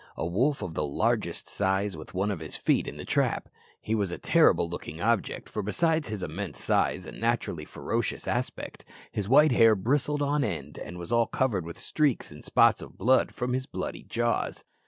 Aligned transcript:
A 0.17 0.25
wolf 0.25 0.63
of 0.63 0.73
the 0.73 0.83
largest 0.83 1.47
size 1.47 1.95
with 1.95 2.15
one 2.15 2.31
of 2.31 2.39
his 2.39 2.57
feet 2.57 2.87
in 2.87 2.97
the 2.97 3.05
trap. 3.05 3.47
He 3.79 3.93
was 3.93 4.09
a 4.09 4.17
terrible 4.17 4.67
looking 4.67 4.99
object, 4.99 5.47
for, 5.47 5.61
besides 5.61 6.07
his 6.09 6.23
immense 6.23 6.59
size 6.59 7.05
and 7.05 7.21
naturally 7.21 7.65
ferocious 7.65 8.27
aspect, 8.27 8.83
his 9.11 9.29
white 9.29 9.51
hair 9.51 9.75
bristled 9.75 10.23
on 10.23 10.43
end 10.43 10.79
and 10.79 10.97
was 10.97 11.11
all 11.11 11.27
covered 11.27 11.67
with 11.67 11.77
streaks 11.77 12.31
and 12.31 12.43
spots 12.43 12.81
of 12.81 12.97
blood 12.97 13.31
from 13.31 13.53
his 13.53 13.67
bloody 13.67 14.01
jaws. 14.01 14.63